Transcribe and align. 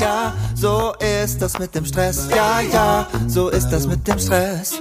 ja, 0.00 0.34
so 0.54 0.94
ist 1.24 1.40
das 1.40 1.58
mit 1.58 1.74
dem 1.74 1.84
Stress. 1.84 2.28
Ja, 2.30 2.60
ja, 2.60 3.08
so 3.26 3.48
ist 3.48 3.68
das 3.70 3.86
mit 3.86 4.06
dem 4.06 4.18
Stress. 4.18 4.80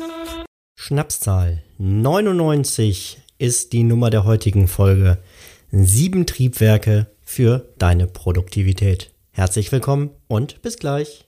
Schnapszahl 0.76 1.64
99 1.78 3.22
ist 3.38 3.74
die 3.74 3.84
Nummer 3.84 4.10
der 4.10 4.24
heutigen 4.24 4.68
Folge. 4.68 5.18
Sieben 5.72 6.26
Triebwerke 6.26 7.08
für 7.24 7.70
deine 7.78 8.08
Produktivität. 8.08 9.12
Herzlich 9.32 9.72
willkommen 9.72 10.12
und 10.28 10.62
bis 10.62 10.78
gleich. 10.78 11.26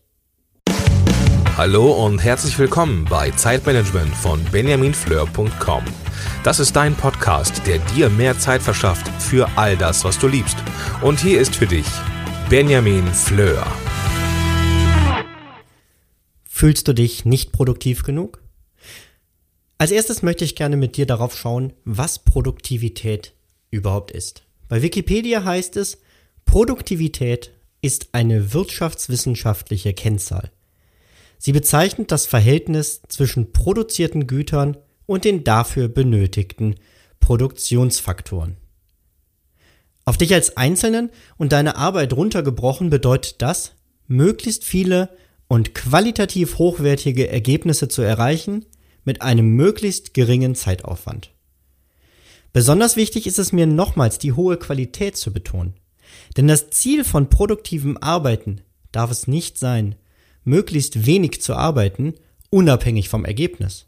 Hallo 1.57 2.05
und 2.05 2.23
herzlich 2.23 2.57
willkommen 2.59 3.05
bei 3.09 3.31
Zeitmanagement 3.31 4.13
von 4.15 4.43
benjaminfleur.com. 4.51 5.83
Das 6.43 6.59
ist 6.59 6.75
dein 6.75 6.93
Podcast, 6.93 7.65
der 7.65 7.79
dir 7.79 8.09
mehr 8.09 8.37
Zeit 8.37 8.61
verschafft 8.61 9.07
für 9.19 9.49
all 9.55 9.75
das, 9.75 10.03
was 10.03 10.19
du 10.19 10.27
liebst. 10.27 10.57
Und 11.01 11.19
hier 11.19 11.41
ist 11.41 11.55
für 11.55 11.65
dich 11.65 11.87
Benjamin 12.49 13.05
Fleur. 13.07 13.67
Fühlst 16.45 16.87
du 16.87 16.93
dich 16.93 17.25
nicht 17.25 17.51
produktiv 17.51 18.03
genug? 18.03 18.41
Als 19.77 19.91
erstes 19.91 20.21
möchte 20.21 20.45
ich 20.45 20.55
gerne 20.55 20.77
mit 20.77 20.95
dir 20.95 21.05
darauf 21.05 21.37
schauen, 21.37 21.73
was 21.83 22.19
Produktivität 22.19 23.33
überhaupt 23.69 24.11
ist. 24.11 24.43
Bei 24.69 24.81
Wikipedia 24.81 25.43
heißt 25.43 25.75
es, 25.75 25.97
Produktivität 26.45 27.51
ist 27.81 28.07
eine 28.13 28.53
wirtschaftswissenschaftliche 28.53 29.93
Kennzahl. 29.93 30.49
Sie 31.37 31.51
bezeichnet 31.51 32.13
das 32.13 32.27
Verhältnis 32.27 33.01
zwischen 33.09 33.51
produzierten 33.51 34.25
Gütern 34.25 34.77
und 35.05 35.25
den 35.25 35.43
dafür 35.43 35.89
benötigten 35.89 36.75
Produktionsfaktoren. 37.19 38.55
Auf 40.07 40.17
dich 40.17 40.33
als 40.33 40.55
Einzelnen 40.55 41.09
und 41.35 41.51
deine 41.51 41.75
Arbeit 41.75 42.13
runtergebrochen 42.13 42.89
bedeutet 42.89 43.41
das, 43.41 43.73
möglichst 44.07 44.63
viele 44.63 45.09
und 45.49 45.75
qualitativ 45.75 46.59
hochwertige 46.59 47.27
Ergebnisse 47.27 47.89
zu 47.89 48.03
erreichen 48.03 48.65
mit 49.03 49.21
einem 49.21 49.49
möglichst 49.57 50.13
geringen 50.13 50.55
Zeitaufwand. 50.55 51.33
Besonders 52.53 52.95
wichtig 52.95 53.27
ist 53.27 53.37
es 53.37 53.51
mir 53.51 53.67
nochmals 53.67 54.17
die 54.17 54.31
hohe 54.31 54.55
Qualität 54.55 55.17
zu 55.17 55.33
betonen. 55.33 55.73
Denn 56.37 56.47
das 56.47 56.69
Ziel 56.69 57.03
von 57.03 57.29
produktivem 57.29 57.97
Arbeiten 57.97 58.61
darf 58.93 59.11
es 59.11 59.27
nicht 59.27 59.59
sein, 59.59 59.95
möglichst 60.45 61.05
wenig 61.05 61.41
zu 61.41 61.53
arbeiten, 61.53 62.13
unabhängig 62.49 63.09
vom 63.09 63.25
Ergebnis. 63.25 63.87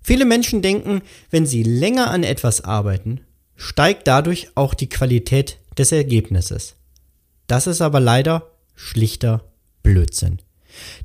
Viele 0.00 0.26
Menschen 0.26 0.62
denken, 0.62 1.02
wenn 1.30 1.44
sie 1.44 1.64
länger 1.64 2.08
an 2.12 2.22
etwas 2.22 2.60
arbeiten, 2.60 3.22
steigt 3.60 4.08
dadurch 4.08 4.48
auch 4.54 4.72
die 4.72 4.88
Qualität 4.88 5.58
des 5.76 5.92
Ergebnisses. 5.92 6.76
Das 7.46 7.66
ist 7.66 7.82
aber 7.82 8.00
leider 8.00 8.50
schlichter 8.74 9.52
Blödsinn. 9.82 10.40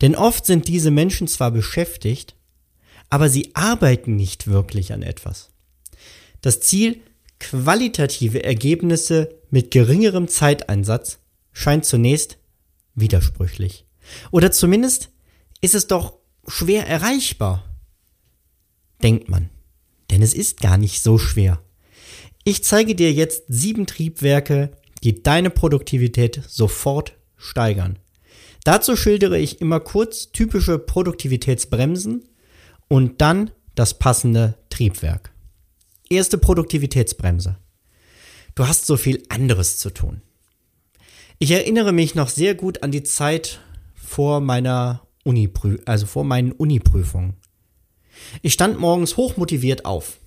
Denn 0.01 0.15
oft 0.15 0.45
sind 0.45 0.69
diese 0.69 0.89
Menschen 0.89 1.27
zwar 1.27 1.51
beschäftigt, 1.51 2.35
aber 3.09 3.27
sie 3.27 3.53
arbeiten 3.55 4.15
nicht 4.15 4.47
wirklich 4.47 4.93
an 4.93 5.01
etwas. 5.01 5.49
Das 6.39 6.61
Ziel, 6.61 7.01
qualitative 7.41 8.45
Ergebnisse 8.45 9.35
mit 9.49 9.69
geringerem 9.71 10.29
Zeiteinsatz, 10.29 11.19
scheint 11.51 11.83
zunächst 11.83 12.37
widersprüchlich. 12.93 13.85
Oder 14.31 14.51
zumindest 14.51 15.09
ist 15.59 15.75
es 15.75 15.87
doch 15.87 16.13
schwer 16.47 16.87
erreichbar. 16.87 17.65
Denkt 19.03 19.27
man. 19.27 19.49
Denn 20.09 20.21
es 20.21 20.33
ist 20.33 20.61
gar 20.61 20.77
nicht 20.77 21.03
so 21.03 21.17
schwer. 21.17 21.59
Ich 22.47 22.63
zeige 22.63 22.93
dir 22.93 23.11
jetzt 23.11 23.45
sieben 23.47 23.87
Triebwerke, 23.87 24.69
die 25.03 25.23
deine 25.23 25.49
Produktivität 25.49 26.43
sofort 26.47 27.17
steigern. 27.37 27.97
Dazu 28.63 28.95
schildere 28.95 29.39
ich 29.39 29.61
immer 29.61 29.79
kurz 29.79 30.31
typische 30.31 30.77
Produktivitätsbremsen 30.77 32.23
und 32.87 33.19
dann 33.19 33.49
das 33.73 33.97
passende 33.97 34.59
Triebwerk. 34.69 35.31
Erste 36.07 36.37
Produktivitätsbremse. 36.37 37.57
Du 38.53 38.67
hast 38.67 38.85
so 38.85 38.95
viel 38.95 39.23
anderes 39.29 39.79
zu 39.79 39.89
tun. 39.89 40.21
Ich 41.39 41.49
erinnere 41.49 41.93
mich 41.93 42.13
noch 42.13 42.29
sehr 42.29 42.53
gut 42.53 42.83
an 42.83 42.91
die 42.91 43.03
Zeit 43.03 43.59
vor 43.95 44.39
meiner 44.39 45.07
Uni, 45.23 45.49
also 45.85 46.05
vor 46.05 46.23
meinen 46.23 46.51
Uni-Prüfungen. 46.51 47.37
Ich 48.43 48.53
stand 48.53 48.79
morgens 48.79 49.17
hochmotiviert 49.17 49.85
auf. 49.85 50.19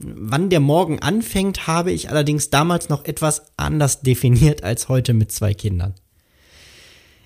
Wann 0.00 0.48
der 0.48 0.60
Morgen 0.60 1.00
anfängt, 1.00 1.66
habe 1.66 1.90
ich 1.90 2.08
allerdings 2.08 2.50
damals 2.50 2.88
noch 2.88 3.04
etwas 3.04 3.42
anders 3.56 4.00
definiert 4.00 4.62
als 4.62 4.88
heute 4.88 5.12
mit 5.12 5.32
zwei 5.32 5.54
Kindern. 5.54 5.94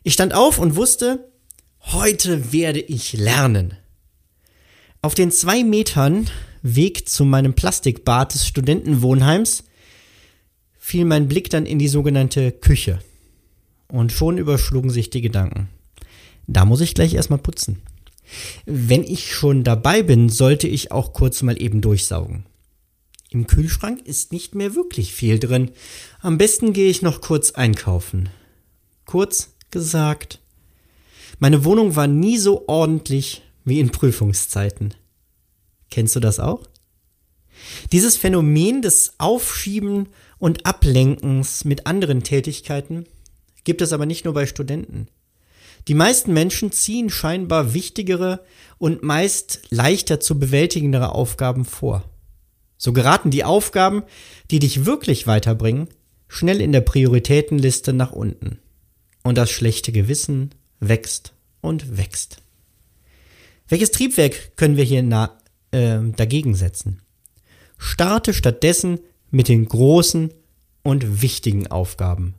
Ich 0.02 0.14
stand 0.14 0.32
auf 0.32 0.58
und 0.58 0.74
wusste, 0.74 1.30
heute 1.80 2.50
werde 2.50 2.80
ich 2.80 3.12
lernen. 3.12 3.76
Auf 5.02 5.14
den 5.14 5.30
zwei 5.30 5.64
Metern 5.64 6.30
Weg 6.62 7.08
zu 7.08 7.26
meinem 7.26 7.54
Plastikbad 7.54 8.32
des 8.32 8.46
Studentenwohnheims 8.46 9.64
fiel 10.78 11.04
mein 11.04 11.28
Blick 11.28 11.50
dann 11.50 11.66
in 11.66 11.78
die 11.78 11.88
sogenannte 11.88 12.52
Küche. 12.52 13.00
Und 13.88 14.12
schon 14.12 14.38
überschlugen 14.38 14.90
sich 14.90 15.10
die 15.10 15.20
Gedanken. 15.20 15.68
Da 16.46 16.64
muss 16.64 16.80
ich 16.80 16.94
gleich 16.94 17.12
erstmal 17.12 17.40
putzen. 17.40 17.82
Wenn 18.64 19.04
ich 19.04 19.30
schon 19.30 19.62
dabei 19.62 20.02
bin, 20.02 20.30
sollte 20.30 20.68
ich 20.68 20.90
auch 20.90 21.12
kurz 21.12 21.42
mal 21.42 21.60
eben 21.60 21.82
durchsaugen. 21.82 22.46
Im 23.32 23.46
Kühlschrank 23.46 24.02
ist 24.04 24.30
nicht 24.30 24.54
mehr 24.54 24.74
wirklich 24.74 25.14
viel 25.14 25.38
drin. 25.38 25.70
Am 26.20 26.36
besten 26.36 26.74
gehe 26.74 26.90
ich 26.90 27.00
noch 27.00 27.22
kurz 27.22 27.52
einkaufen. 27.52 28.28
Kurz 29.06 29.54
gesagt, 29.70 30.40
meine 31.38 31.64
Wohnung 31.64 31.96
war 31.96 32.06
nie 32.06 32.36
so 32.36 32.68
ordentlich 32.68 33.42
wie 33.64 33.80
in 33.80 33.90
Prüfungszeiten. 33.90 34.92
Kennst 35.90 36.14
du 36.14 36.20
das 36.20 36.40
auch? 36.40 36.66
Dieses 37.90 38.18
Phänomen 38.18 38.82
des 38.82 39.14
Aufschieben 39.16 40.08
und 40.38 40.66
Ablenkens 40.66 41.64
mit 41.64 41.86
anderen 41.86 42.22
Tätigkeiten 42.22 43.06
gibt 43.64 43.80
es 43.80 43.94
aber 43.94 44.04
nicht 44.04 44.26
nur 44.26 44.34
bei 44.34 44.46
Studenten. 44.46 45.08
Die 45.88 45.94
meisten 45.94 46.34
Menschen 46.34 46.70
ziehen 46.70 47.08
scheinbar 47.08 47.72
wichtigere 47.72 48.44
und 48.76 49.02
meist 49.02 49.62
leichter 49.70 50.20
zu 50.20 50.38
bewältigendere 50.38 51.14
Aufgaben 51.14 51.64
vor. 51.64 52.04
So 52.82 52.92
geraten 52.92 53.30
die 53.30 53.44
Aufgaben, 53.44 54.02
die 54.50 54.58
dich 54.58 54.86
wirklich 54.86 55.28
weiterbringen, 55.28 55.86
schnell 56.26 56.60
in 56.60 56.72
der 56.72 56.80
Prioritätenliste 56.80 57.92
nach 57.92 58.10
unten. 58.10 58.58
Und 59.22 59.38
das 59.38 59.52
schlechte 59.52 59.92
Gewissen 59.92 60.52
wächst 60.80 61.32
und 61.60 61.96
wächst. 61.96 62.38
Welches 63.68 63.92
Triebwerk 63.92 64.56
können 64.56 64.76
wir 64.76 64.82
hier 64.82 65.04
na, 65.04 65.38
äh, 65.70 66.00
dagegen 66.16 66.56
setzen? 66.56 67.00
Starte 67.78 68.34
stattdessen 68.34 68.98
mit 69.30 69.46
den 69.46 69.64
großen 69.66 70.34
und 70.82 71.22
wichtigen 71.22 71.68
Aufgaben. 71.68 72.34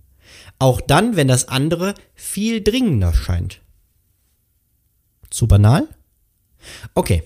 Auch 0.60 0.82
dann, 0.82 1.16
wenn 1.16 1.30
das 1.30 1.48
andere 1.48 1.94
viel 2.16 2.62
dringender 2.62 3.14
scheint. 3.14 3.62
Zu 5.30 5.48
banal? 5.48 5.88
Okay, 6.96 7.24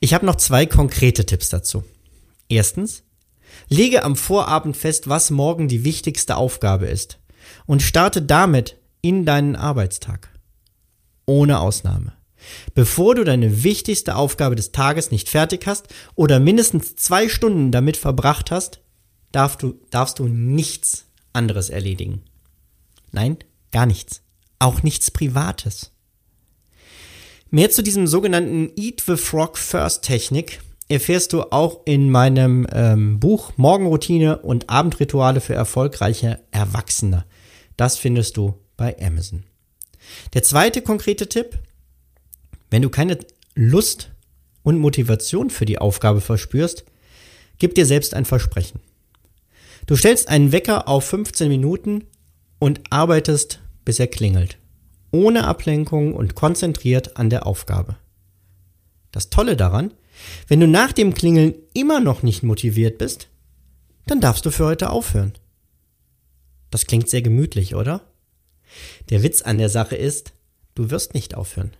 ich 0.00 0.14
habe 0.14 0.24
noch 0.24 0.36
zwei 0.36 0.64
konkrete 0.64 1.26
Tipps 1.26 1.50
dazu. 1.50 1.84
Erstens, 2.48 3.02
lege 3.68 4.04
am 4.04 4.16
Vorabend 4.16 4.76
fest, 4.76 5.08
was 5.08 5.30
morgen 5.30 5.68
die 5.68 5.84
wichtigste 5.84 6.36
Aufgabe 6.36 6.86
ist 6.86 7.18
und 7.66 7.82
starte 7.82 8.22
damit 8.22 8.76
in 9.00 9.24
deinen 9.24 9.56
Arbeitstag. 9.56 10.30
Ohne 11.26 11.60
Ausnahme. 11.60 12.12
Bevor 12.74 13.14
du 13.14 13.24
deine 13.24 13.64
wichtigste 13.64 14.14
Aufgabe 14.14 14.54
des 14.54 14.72
Tages 14.72 15.10
nicht 15.10 15.28
fertig 15.28 15.66
hast 15.66 15.88
oder 16.14 16.38
mindestens 16.38 16.94
zwei 16.96 17.28
Stunden 17.28 17.72
damit 17.72 17.96
verbracht 17.96 18.50
hast, 18.50 18.80
darfst 19.32 19.62
du, 19.62 19.80
darfst 19.90 20.18
du 20.18 20.28
nichts 20.28 21.06
anderes 21.32 21.70
erledigen. 21.70 22.22
Nein, 23.12 23.38
gar 23.72 23.86
nichts. 23.86 24.22
Auch 24.58 24.82
nichts 24.82 25.10
Privates. 25.10 25.92
Mehr 27.50 27.70
zu 27.70 27.82
diesem 27.82 28.06
sogenannten 28.06 28.70
Eat 28.76 29.02
the 29.06 29.16
Frog 29.16 29.58
First 29.58 30.02
Technik 30.02 30.60
erfährst 30.88 31.32
du 31.32 31.42
auch 31.42 31.80
in 31.84 32.10
meinem 32.10 32.66
ähm, 32.72 33.18
Buch 33.18 33.52
Morgenroutine 33.56 34.38
und 34.38 34.70
Abendrituale 34.70 35.40
für 35.40 35.54
erfolgreiche 35.54 36.40
Erwachsene. 36.50 37.24
Das 37.76 37.98
findest 37.98 38.36
du 38.36 38.54
bei 38.76 38.96
Amazon. 39.00 39.44
Der 40.34 40.42
zweite 40.42 40.82
konkrete 40.82 41.28
Tipp, 41.28 41.58
wenn 42.70 42.82
du 42.82 42.90
keine 42.90 43.18
Lust 43.54 44.10
und 44.62 44.78
Motivation 44.78 45.50
für 45.50 45.64
die 45.64 45.78
Aufgabe 45.78 46.20
verspürst, 46.20 46.84
gib 47.58 47.74
dir 47.74 47.86
selbst 47.86 48.14
ein 48.14 48.24
Versprechen. 48.24 48.80
Du 49.86 49.96
stellst 49.96 50.28
einen 50.28 50.52
Wecker 50.52 50.88
auf 50.88 51.04
15 51.04 51.48
Minuten 51.48 52.04
und 52.58 52.80
arbeitest, 52.90 53.60
bis 53.84 54.00
er 54.00 54.08
klingelt. 54.08 54.58
Ohne 55.12 55.46
Ablenkung 55.46 56.14
und 56.14 56.34
konzentriert 56.34 57.16
an 57.16 57.30
der 57.30 57.46
Aufgabe. 57.46 57.96
Das 59.12 59.30
Tolle 59.30 59.56
daran, 59.56 59.94
wenn 60.48 60.60
du 60.60 60.68
nach 60.68 60.92
dem 60.92 61.14
Klingeln 61.14 61.54
immer 61.74 62.00
noch 62.00 62.22
nicht 62.22 62.42
motiviert 62.42 62.98
bist, 62.98 63.28
dann 64.06 64.20
darfst 64.20 64.46
du 64.46 64.50
für 64.50 64.64
heute 64.64 64.90
aufhören. 64.90 65.32
Das 66.70 66.86
klingt 66.86 67.08
sehr 67.08 67.22
gemütlich, 67.22 67.74
oder? 67.74 68.02
Der 69.10 69.22
Witz 69.22 69.42
an 69.42 69.58
der 69.58 69.68
Sache 69.68 69.96
ist, 69.96 70.32
du 70.74 70.90
wirst 70.90 71.14
nicht 71.14 71.34
aufhören. 71.34 71.72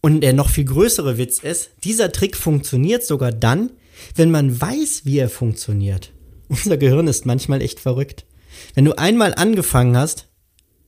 Und 0.00 0.20
der 0.20 0.32
noch 0.32 0.50
viel 0.50 0.64
größere 0.64 1.16
Witz 1.16 1.38
ist, 1.38 1.70
dieser 1.82 2.12
Trick 2.12 2.36
funktioniert 2.36 3.04
sogar 3.04 3.32
dann, 3.32 3.70
wenn 4.14 4.30
man 4.30 4.60
weiß, 4.60 5.02
wie 5.04 5.18
er 5.18 5.30
funktioniert. 5.30 6.12
Unser 6.48 6.76
Gehirn 6.76 7.08
ist 7.08 7.26
manchmal 7.26 7.62
echt 7.62 7.80
verrückt. 7.80 8.26
Wenn 8.74 8.84
du 8.84 8.96
einmal 8.98 9.34
angefangen 9.34 9.96
hast, 9.96 10.28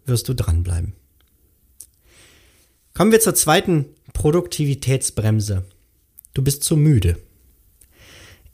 wirst 0.05 0.29
du 0.29 0.35
dranbleiben. 0.35 0.93
Kommen 2.95 3.13
wir 3.13 3.21
zur 3.21 3.35
zweiten 3.35 3.87
Produktivitätsbremse. 4.13 5.65
Du 6.37 6.43
bist 6.43 6.65
zu 6.65 6.77
müde. 6.77 7.19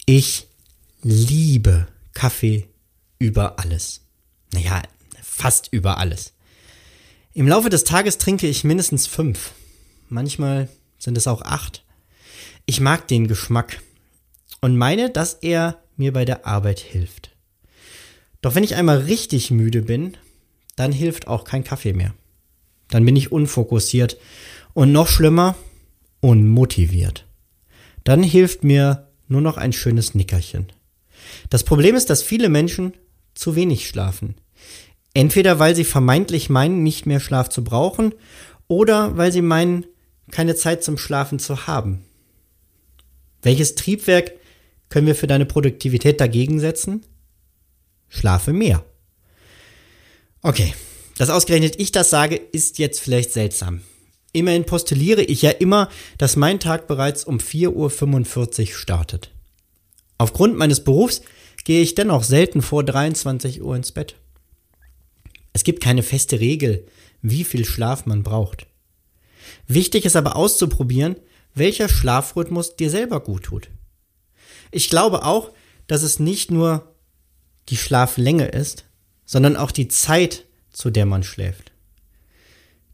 Ich 0.06 0.46
liebe 1.02 1.88
Kaffee 2.14 2.69
über 3.19 3.58
alles. 3.58 4.02
Naja, 4.52 4.82
fast 5.20 5.67
über 5.73 5.99
alles. 5.99 6.32
Im 7.34 7.49
Laufe 7.49 7.70
des 7.70 7.82
Tages 7.82 8.19
trinke 8.19 8.46
ich 8.46 8.62
mindestens 8.62 9.08
fünf. 9.08 9.50
Manchmal 10.08 10.69
sind 10.96 11.19
es 11.19 11.26
auch 11.26 11.43
acht. 11.43 11.82
Ich 12.67 12.79
mag 12.79 13.08
den 13.08 13.26
Geschmack 13.26 13.82
und 14.61 14.76
meine, 14.76 15.11
dass 15.11 15.35
er 15.35 15.82
mir 15.96 16.12
bei 16.12 16.25
der 16.25 16.46
Arbeit 16.46 16.78
hilft. 16.78 17.32
Doch 18.43 18.55
wenn 18.55 18.62
ich 18.62 18.76
einmal 18.76 18.99
richtig 18.99 19.50
müde 19.50 19.82
bin, 19.82 20.17
dann 20.76 20.93
hilft 20.93 21.26
auch 21.26 21.43
kein 21.43 21.64
Kaffee 21.64 21.94
mehr. 21.94 22.14
Dann 22.90 23.05
bin 23.05 23.17
ich 23.17 23.32
unfokussiert 23.32 24.19
und 24.73 24.93
noch 24.93 25.08
schlimmer, 25.08 25.56
unmotiviert. 26.20 27.26
Dann 28.04 28.22
hilft 28.22 28.64
mir 28.64 29.08
nur 29.28 29.40
noch 29.40 29.56
ein 29.56 29.72
schönes 29.72 30.14
Nickerchen. 30.14 30.72
Das 31.50 31.64
Problem 31.64 31.94
ist, 31.94 32.10
dass 32.10 32.22
viele 32.22 32.49
Menschen 32.49 32.94
zu 33.34 33.56
wenig 33.56 33.88
schlafen. 33.88 34.34
Entweder 35.14 35.58
weil 35.58 35.76
sie 35.76 35.84
vermeintlich 35.84 36.49
meinen, 36.49 36.82
nicht 36.82 37.06
mehr 37.06 37.20
Schlaf 37.20 37.49
zu 37.49 37.64
brauchen, 37.64 38.14
oder 38.69 39.16
weil 39.16 39.32
sie 39.32 39.43
meinen, 39.43 39.87
keine 40.31 40.54
Zeit 40.54 40.82
zum 40.82 40.96
Schlafen 40.96 41.38
zu 41.38 41.66
haben. 41.66 42.04
Welches 43.43 43.75
Triebwerk 43.75 44.32
können 44.88 45.06
wir 45.06 45.14
für 45.14 45.26
deine 45.26 45.46
Produktivität 45.46 46.20
dagegen 46.20 46.60
setzen? 46.60 47.04
Schlafe 48.08 48.52
mehr. 48.52 48.84
Okay, 50.43 50.75
dass 51.16 51.31
ausgerechnet 51.31 51.78
ich 51.78 51.93
das 51.93 52.10
sage, 52.10 52.37
ist 52.37 52.78
jetzt 52.78 53.00
vielleicht 53.00 53.32
seltsam. 53.32 53.82
Immerhin 54.32 54.64
postuliere 54.64 55.23
ich 55.23 55.43
ja 55.43 55.50
immer, 55.50 55.88
dass 56.19 56.37
mein 56.37 56.58
Tag 56.58 56.87
bereits 56.87 57.25
um 57.25 57.38
4.45 57.38 58.61
Uhr 58.61 58.75
startet. 58.75 59.31
Aufgrund 60.17 60.56
meines 60.56 60.84
Berufs 60.84 61.23
gehe 61.64 61.82
ich 61.82 61.94
dennoch 61.94 62.25
selten 62.25 62.62
vor 62.62 62.84
23 62.84 63.62
Uhr 63.62 63.76
ins 63.76 63.93
Bett. 63.93 64.17
Es 65.52 65.64
gibt 65.64 65.82
keine 65.82 66.02
feste 66.02 66.40
Regel, 66.40 66.87
wie 67.20 67.44
viel 67.44 67.64
Schlaf 67.64 68.06
man 68.06 68.23
braucht. 68.23 68.67
Wichtig 69.67 70.05
ist 70.05 70.17
aber 70.17 70.37
auszuprobieren, 70.37 71.17
welcher 71.55 71.88
Schlafrhythmus 71.88 72.76
dir 72.76 72.88
selber 72.88 73.20
gut 73.20 73.44
tut. 73.44 73.69
Ich 74.70 74.88
glaube 74.88 75.25
auch, 75.25 75.50
dass 75.87 76.02
es 76.02 76.19
nicht 76.19 76.50
nur 76.50 76.94
die 77.69 77.76
Schlaflänge 77.76 78.46
ist, 78.46 78.85
sondern 79.26 79.56
auch 79.56 79.70
die 79.70 79.88
Zeit, 79.88 80.46
zu 80.70 80.90
der 80.90 81.05
man 81.05 81.23
schläft. 81.23 81.72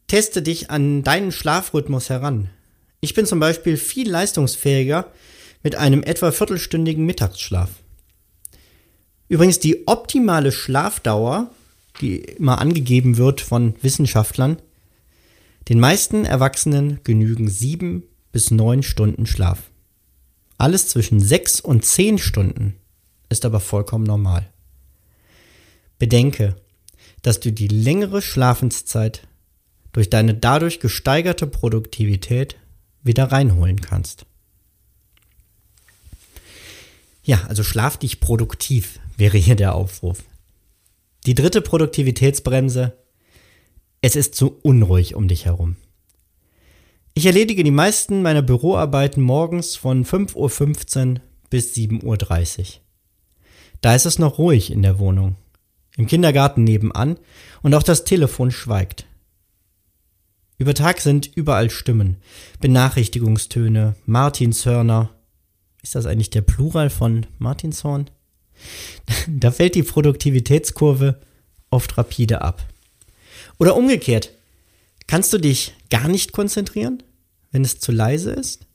Teste 0.09 0.43
dich 0.43 0.71
an 0.71 1.03
deinen 1.03 1.33
Schlafrhythmus 1.33 2.11
heran. 2.11 2.51
Ich 3.01 3.15
bin 3.15 3.27
zum 3.27 3.39
Beispiel 3.39 3.77
viel 3.77 4.11
leistungsfähiger 4.11 5.13
mit 5.63 5.77
einem 5.77 6.03
etwa 6.03 6.33
viertelstündigen 6.33 7.05
Mittagsschlaf. 7.05 7.71
Übrigens 9.29 9.61
die 9.61 9.87
optimale 9.87 10.51
Schlafdauer, 10.51 11.51
die 12.01 12.17
immer 12.17 12.59
angegeben 12.59 13.19
wird 13.19 13.43
von 13.43 13.75
Wissenschaftlern, 13.83 14.57
den 15.69 15.79
meisten 15.79 16.25
Erwachsenen 16.25 17.01
genügen 17.05 17.49
sieben 17.49 18.03
bis 18.33 18.51
neun 18.51 18.83
Stunden 18.83 19.27
Schlaf. 19.27 19.71
Alles 20.57 20.89
zwischen 20.89 21.21
sechs 21.21 21.61
und 21.61 21.85
zehn 21.85 22.17
Stunden 22.17 22.77
ist 23.29 23.45
aber 23.45 23.61
vollkommen 23.61 24.05
normal. 24.05 24.49
Bedenke, 25.99 26.57
dass 27.21 27.41
du 27.41 27.53
die 27.53 27.69
längere 27.69 28.23
Schlafenszeit 28.23 29.28
durch 29.93 30.11
deine 30.11 30.35
dadurch 30.35 30.81
gesteigerte 30.81 31.47
Produktivität 31.47 32.57
wieder 33.03 33.33
reinholen 33.33 33.81
kannst. 33.81 34.27
Ja, 37.23 37.45
also 37.49 37.63
schlaf 37.63 37.97
dich 37.97 38.21
produktiv 38.21 39.01
wäre 39.19 39.37
hier 39.37 39.57
der 39.57 39.75
Aufruf. 39.75 40.23
Die 41.27 41.35
dritte 41.35 41.61
Produktivitätsbremse. 41.61 42.97
Es 44.01 44.17
ist 44.17 44.35
zu 44.35 44.59
unruhig 44.63 45.15
um 45.15 45.29
dich 45.29 45.45
herum. 45.45 45.77
Ich 47.15 47.27
erledige 47.27 47.65
die 47.65 47.73
meisten 47.73 48.23
meiner 48.23 48.43
Büroarbeiten 48.43 49.23
morgens 49.23 49.75
von 49.75 50.05
5.15 50.05 51.15
Uhr 51.17 51.21
bis 51.51 51.75
7.30 51.75 52.59
Uhr. 52.61 52.67
Da 53.81 53.95
ist 53.95 54.07
es 54.07 54.19
noch 54.19 54.39
ruhig 54.39 54.71
in 54.71 54.83
der 54.83 55.01
Wohnung, 55.01 55.35
im 55.97 56.07
Kindergarten 56.07 56.63
nebenan 56.63 57.19
und 57.63 57.75
auch 57.75 57.83
das 57.83 58.05
Telefon 58.05 58.53
schweigt. 58.53 59.05
Über 60.59 60.75
Tag 60.75 61.01
sind 61.01 61.31
überall 61.37 61.71
Stimmen, 61.71 62.17
Benachrichtigungstöne, 62.61 63.95
Martinshörner. 64.07 65.11
Ist 65.83 65.95
das 65.95 66.05
eigentlich 66.05 66.31
der 66.31 66.43
Plural 66.43 66.91
von 66.91 67.27
Martinshorn? 67.39 68.11
Da 69.29 69.53
fällt 69.53 69.77
die 69.77 69.85
Produktivitätskurve 69.85 71.21
oft 71.71 71.97
rapide 71.97 72.43
ab. 72.43 72.67
Oder 73.59 73.77
umgekehrt, 73.77 74.33
kannst 75.07 75.33
du 75.33 75.39
dich 75.39 75.75
gar 75.91 76.09
nicht 76.09 76.33
konzentrieren, 76.33 77.05
wenn 77.53 77.63
es 77.63 77.79
zu 77.79 77.93
leise 77.93 78.33
ist? 78.33 78.67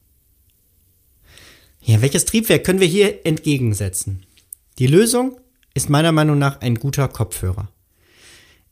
Ja, 1.82 2.02
welches 2.02 2.24
Triebwerk 2.24 2.64
können 2.64 2.80
wir 2.80 2.88
hier 2.88 3.26
entgegensetzen? 3.26 4.26
Die 4.80 4.88
Lösung 4.88 5.38
ist 5.74 5.90
meiner 5.90 6.14
Meinung 6.14 6.40
nach 6.40 6.62
ein 6.62 6.76
guter 6.76 7.10
Kopfhörer. 7.10 7.68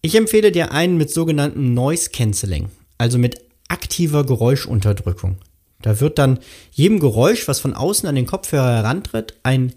Ich 0.01 0.15
empfehle 0.15 0.53
dir 0.53 0.71
einen 0.71 0.95
mit 0.95 1.11
sogenanntem 1.11 1.73
Noise 1.73 2.11
Cancelling 2.11 2.69
also 3.01 3.17
mit 3.17 3.41
aktiver 3.67 4.23
Geräuschunterdrückung. 4.25 5.37
Da 5.81 5.99
wird 5.99 6.19
dann 6.19 6.39
jedem 6.71 6.99
Geräusch, 6.99 7.47
was 7.47 7.59
von 7.59 7.73
außen 7.73 8.07
an 8.07 8.13
den 8.13 8.27
Kopfhörer 8.27 8.75
herantritt, 8.75 9.39
ein 9.41 9.73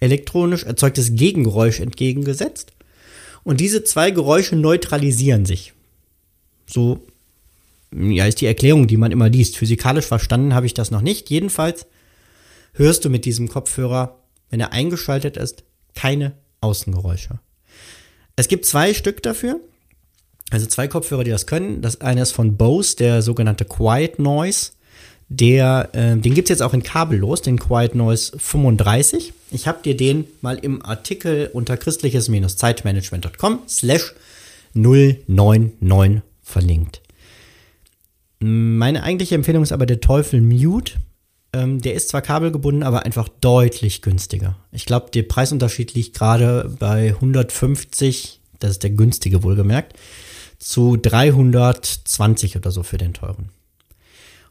elektronisch 0.00 0.64
erzeugtes 0.64 1.14
Gegengeräusch 1.14 1.80
entgegengesetzt. 1.80 2.72
Und 3.44 3.60
diese 3.60 3.84
zwei 3.84 4.10
Geräusche 4.10 4.56
neutralisieren 4.56 5.44
sich. 5.44 5.74
So 6.66 7.06
ja, 7.92 8.24
ist 8.24 8.40
die 8.40 8.46
Erklärung, 8.46 8.86
die 8.86 8.96
man 8.96 9.12
immer 9.12 9.28
liest. 9.28 9.58
Physikalisch 9.58 10.06
verstanden 10.06 10.54
habe 10.54 10.64
ich 10.64 10.72
das 10.72 10.90
noch 10.90 11.02
nicht. 11.02 11.28
Jedenfalls 11.28 11.86
hörst 12.72 13.04
du 13.04 13.10
mit 13.10 13.26
diesem 13.26 13.48
Kopfhörer, 13.48 14.18
wenn 14.48 14.60
er 14.60 14.72
eingeschaltet 14.72 15.36
ist, 15.36 15.64
keine 15.94 16.32
Außengeräusche. 16.62 17.38
Es 18.34 18.48
gibt 18.48 18.64
zwei 18.64 18.94
Stück 18.94 19.22
dafür. 19.22 19.60
Also 20.50 20.66
zwei 20.66 20.86
Kopfhörer, 20.88 21.24
die 21.24 21.30
das 21.30 21.46
können. 21.46 21.82
Das 21.82 22.00
eine 22.00 22.22
ist 22.22 22.32
von 22.32 22.56
Bose, 22.56 22.96
der 22.96 23.22
sogenannte 23.22 23.64
Quiet 23.64 24.18
Noise. 24.18 24.70
Der, 25.28 25.88
äh, 25.92 26.16
den 26.16 26.34
gibt's 26.34 26.50
jetzt 26.50 26.62
auch 26.62 26.72
in 26.72 26.84
kabellos, 26.84 27.42
den 27.42 27.58
Quiet 27.58 27.96
Noise 27.96 28.38
35. 28.38 29.32
Ich 29.50 29.66
habe 29.66 29.82
dir 29.82 29.96
den 29.96 30.26
mal 30.40 30.56
im 30.56 30.84
Artikel 30.84 31.50
unter 31.52 31.76
christliches-zeitmanagement.com 31.76 33.60
slash 33.68 34.14
099 34.74 36.22
verlinkt. 36.42 37.02
Meine 38.38 39.02
eigentliche 39.02 39.34
Empfehlung 39.34 39.62
ist 39.62 39.72
aber 39.72 39.86
der 39.86 40.00
Teufel 40.00 40.40
Mute. 40.40 40.94
Ähm, 41.52 41.80
der 41.80 41.94
ist 41.94 42.10
zwar 42.10 42.22
kabelgebunden, 42.22 42.82
aber 42.82 43.04
einfach 43.04 43.28
deutlich 43.40 44.02
günstiger. 44.02 44.56
Ich 44.70 44.86
glaube, 44.86 45.10
der 45.12 45.22
Preisunterschied 45.22 45.94
liegt 45.94 46.16
gerade 46.16 46.72
bei 46.78 47.08
150, 47.14 48.40
das 48.60 48.72
ist 48.72 48.82
der 48.82 48.90
günstige 48.90 49.42
wohlgemerkt, 49.42 49.94
zu 50.58 50.96
320 50.96 52.56
oder 52.56 52.70
so 52.70 52.82
für 52.82 52.98
den 52.98 53.14
teuren. 53.14 53.50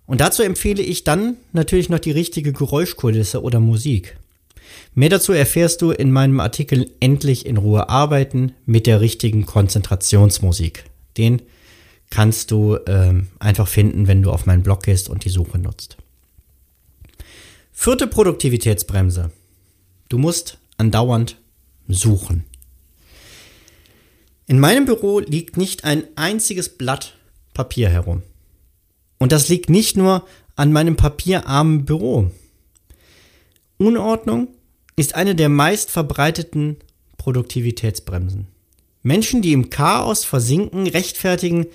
Und 0.05 0.21
dazu 0.21 0.43
empfehle 0.43 0.83
ich 0.83 1.03
dann 1.03 1.38
natürlich 1.51 1.89
noch 1.89 2.00
die 2.00 2.12
richtige 2.12 2.53
Geräuschkulisse 2.53 3.41
oder 3.41 3.59
Musik. 3.59 4.17
Mehr 4.93 5.09
dazu 5.09 5.33
erfährst 5.33 5.81
du 5.81 5.91
in 5.91 6.12
meinem 6.12 6.39
Artikel 6.39 6.91
Endlich 7.00 7.45
in 7.45 7.57
Ruhe 7.57 7.89
arbeiten 7.89 8.53
mit 8.65 8.88
der 8.88 9.01
richtigen 9.01 9.45
Konzentrationsmusik. 9.45 10.85
Den 11.17 11.41
kannst 12.09 12.51
du 12.51 12.77
ähm, 12.88 13.27
einfach 13.39 13.67
finden, 13.67 14.07
wenn 14.07 14.21
du 14.21 14.31
auf 14.31 14.45
meinen 14.45 14.63
Blog 14.63 14.83
gehst 14.83 15.09
und 15.09 15.25
die 15.25 15.29
Suche 15.29 15.57
nutzt. 15.57 15.97
Vierte 17.71 18.07
Produktivitätsbremse. 18.07 19.31
Du 20.07 20.17
musst 20.17 20.59
andauernd 20.77 21.38
suchen. 21.88 22.45
In 24.48 24.60
meinem 24.60 24.86
Büro 24.86 25.20
liegt 25.20 25.58
nicht 25.58 25.86
ein 25.86 26.04
einziges 26.16 26.70
Blatt 26.70 27.18
Papier 27.56 27.90
herum. 27.90 28.22
Und 29.18 29.32
das 29.32 29.50
liegt 29.50 29.70
nicht 29.70 29.98
nur 29.98 30.24
an 30.56 30.72
meinem 30.72 30.96
papierarmen 30.96 31.86
Büro. 31.86 32.30
Unordnung 33.78 34.50
ist 34.96 35.16
eine 35.16 35.34
der 35.34 35.50
meist 35.50 35.90
verbreiteten 35.90 36.78
Produktivitätsbremsen. 37.18 38.48
Menschen, 39.02 39.42
die 39.42 39.54
im 39.54 39.70
Chaos 39.70 40.24
versinken, 40.24 40.88
rechtfertigen 40.88 41.66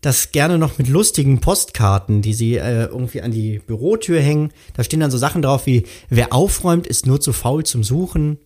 das 0.00 0.32
gerne 0.32 0.58
noch 0.58 0.78
mit 0.78 0.88
lustigen 0.88 1.40
Postkarten, 1.40 2.22
die 2.22 2.34
sie 2.34 2.56
äh, 2.56 2.86
irgendwie 2.86 3.22
an 3.22 3.32
die 3.32 3.60
Bürotür 3.60 4.20
hängen. 4.20 4.52
Da 4.74 4.84
stehen 4.84 5.00
dann 5.00 5.10
so 5.10 5.18
Sachen 5.18 5.42
drauf 5.42 5.66
wie, 5.66 5.84
wer 6.10 6.32
aufräumt, 6.32 6.86
ist 6.86 7.06
nur 7.06 7.20
zu 7.20 7.32
faul 7.32 7.64
zum 7.64 7.82
Suchen 7.82 8.38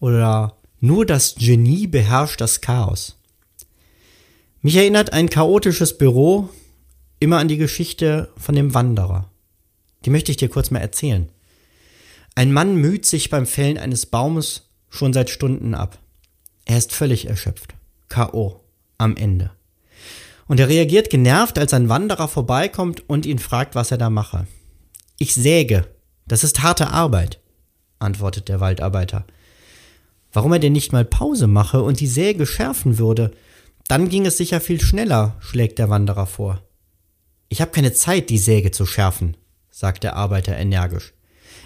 oder 0.00 0.56
nur 0.80 1.06
das 1.06 1.36
Genie 1.36 1.86
beherrscht 1.86 2.40
das 2.40 2.60
Chaos. 2.60 3.15
Mich 4.66 4.74
erinnert 4.74 5.12
ein 5.12 5.30
chaotisches 5.30 5.96
Büro 5.96 6.48
immer 7.20 7.38
an 7.38 7.46
die 7.46 7.56
Geschichte 7.56 8.32
von 8.36 8.56
dem 8.56 8.74
Wanderer. 8.74 9.30
Die 10.04 10.10
möchte 10.10 10.32
ich 10.32 10.38
dir 10.38 10.48
kurz 10.48 10.72
mal 10.72 10.80
erzählen. 10.80 11.28
Ein 12.34 12.52
Mann 12.52 12.74
müht 12.74 13.06
sich 13.06 13.30
beim 13.30 13.46
Fällen 13.46 13.78
eines 13.78 14.06
Baumes 14.06 14.68
schon 14.90 15.12
seit 15.12 15.30
Stunden 15.30 15.76
ab. 15.76 16.00
Er 16.64 16.78
ist 16.78 16.92
völlig 16.92 17.28
erschöpft. 17.28 17.74
K.O. 18.08 18.58
am 18.98 19.16
Ende. 19.16 19.52
Und 20.48 20.58
er 20.58 20.68
reagiert 20.68 21.10
genervt, 21.10 21.60
als 21.60 21.72
ein 21.72 21.88
Wanderer 21.88 22.26
vorbeikommt 22.26 23.08
und 23.08 23.24
ihn 23.24 23.38
fragt, 23.38 23.76
was 23.76 23.92
er 23.92 23.98
da 23.98 24.10
mache. 24.10 24.48
Ich 25.20 25.32
säge. 25.32 25.86
Das 26.26 26.42
ist 26.42 26.64
harte 26.64 26.88
Arbeit, 26.88 27.38
antwortet 28.00 28.48
der 28.48 28.58
Waldarbeiter. 28.58 29.26
Warum 30.32 30.52
er 30.54 30.58
denn 30.58 30.72
nicht 30.72 30.92
mal 30.92 31.04
Pause 31.04 31.46
mache 31.46 31.82
und 31.82 32.00
die 32.00 32.08
Säge 32.08 32.46
schärfen 32.46 32.98
würde? 32.98 33.30
Dann 33.88 34.08
ging 34.08 34.26
es 34.26 34.36
sicher 34.36 34.60
viel 34.60 34.80
schneller, 34.80 35.36
schlägt 35.40 35.78
der 35.78 35.88
Wanderer 35.90 36.26
vor. 36.26 36.62
Ich 37.48 37.60
habe 37.60 37.70
keine 37.70 37.92
Zeit, 37.92 38.30
die 38.30 38.38
Säge 38.38 38.72
zu 38.72 38.86
schärfen, 38.86 39.36
sagt 39.70 40.02
der 40.02 40.16
Arbeiter 40.16 40.56
energisch. 40.56 41.12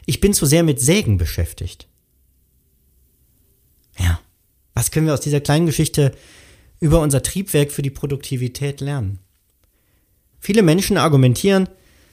Ich 0.06 0.20
bin 0.20 0.34
zu 0.34 0.44
sehr 0.46 0.62
mit 0.62 0.80
Sägen 0.80 1.16
beschäftigt. 1.16 1.88
Ja, 3.98 4.20
was 4.74 4.90
können 4.90 5.06
wir 5.06 5.14
aus 5.14 5.20
dieser 5.20 5.40
kleinen 5.40 5.66
Geschichte 5.66 6.12
über 6.78 7.00
unser 7.00 7.22
Triebwerk 7.22 7.72
für 7.72 7.82
die 7.82 7.90
Produktivität 7.90 8.80
lernen? 8.80 9.18
Viele 10.38 10.62
Menschen 10.62 10.96
argumentieren, 10.96 11.68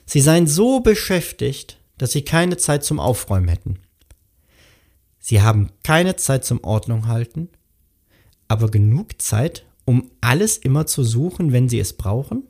sie 0.06 0.22
seien 0.22 0.48
so 0.48 0.80
beschäftigt, 0.80 1.80
dass 1.98 2.12
sie 2.12 2.24
keine 2.24 2.58
Zeit 2.58 2.84
zum 2.84 3.00
Aufräumen 3.00 3.48
hätten. 3.48 3.80
Sie 5.20 5.42
haben 5.42 5.72
keine 5.84 6.16
Zeit 6.16 6.46
zum 6.46 6.64
Ordnung 6.64 7.08
halten, 7.08 7.50
aber 8.48 8.70
genug 8.70 9.22
Zeit, 9.22 9.66
um 9.88 10.12
alles 10.20 10.58
immer 10.58 10.86
zu 10.86 11.02
suchen, 11.06 11.54
wenn 11.54 11.70
sie 11.70 11.80
es 11.80 11.94
brauchen? 11.94 12.44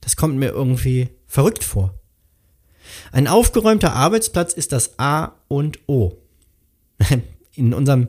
Das 0.00 0.16
kommt 0.16 0.36
mir 0.36 0.48
irgendwie 0.48 1.08
verrückt 1.28 1.62
vor. 1.62 1.94
Ein 3.12 3.28
aufgeräumter 3.28 3.94
Arbeitsplatz 3.94 4.52
ist 4.52 4.72
das 4.72 4.98
A 4.98 5.32
und 5.46 5.78
O. 5.86 6.18
In 7.54 7.72
unserem 7.72 8.08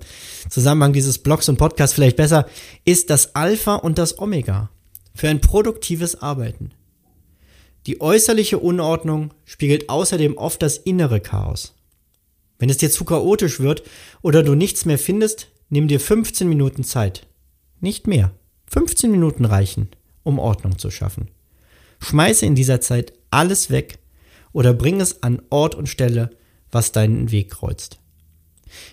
Zusammenhang 0.49 0.93
dieses 0.93 1.19
Blogs 1.19 1.47
und 1.47 1.57
Podcasts 1.57 1.93
vielleicht 1.93 2.17
besser, 2.17 2.47
ist 2.85 3.11
das 3.11 3.35
Alpha 3.35 3.75
und 3.75 3.99
das 3.99 4.17
Omega 4.17 4.71
für 5.13 5.29
ein 5.29 5.41
produktives 5.41 6.19
Arbeiten. 6.23 6.71
Die 7.85 8.01
äußerliche 8.01 8.57
Unordnung 8.57 9.31
spiegelt 9.43 9.89
außerdem 9.89 10.37
oft 10.37 10.63
das 10.63 10.77
innere 10.77 11.21
Chaos. 11.21 11.75
Wenn 12.57 12.71
es 12.71 12.77
dir 12.77 12.89
zu 12.89 13.05
chaotisch 13.05 13.59
wird 13.59 13.83
oder 14.23 14.41
du 14.41 14.55
nichts 14.55 14.85
mehr 14.85 14.97
findest, 14.97 15.49
nimm 15.69 15.87
dir 15.87 15.99
15 15.99 16.49
Minuten 16.49 16.83
Zeit. 16.83 17.27
Nicht 17.79 18.07
mehr. 18.07 18.31
15 18.71 19.11
Minuten 19.11 19.45
reichen, 19.45 19.89
um 20.23 20.39
Ordnung 20.39 20.77
zu 20.77 20.91
schaffen. 20.91 21.29
Schmeiße 21.99 22.45
in 22.45 22.55
dieser 22.55 22.81
Zeit 22.81 23.13
alles 23.31 23.69
weg 23.69 23.99
oder 24.51 24.73
bring 24.73 25.01
es 25.01 25.23
an 25.23 25.41
Ort 25.49 25.75
und 25.75 25.89
Stelle, 25.89 26.31
was 26.71 26.91
deinen 26.91 27.31
Weg 27.31 27.51
kreuzt. 27.51 27.99